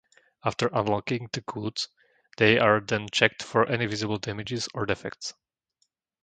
After 0.43 0.65
unloading 0.73 1.29
the 1.31 1.41
goods, 1.41 1.87
they 2.37 2.57
are 2.57 2.79
then 2.79 3.07
checked 3.11 3.43
for 3.43 3.67
any 3.69 3.85
visible 3.85 4.17
damages 4.17 4.67
or 4.73 4.87
defects. 4.87 5.35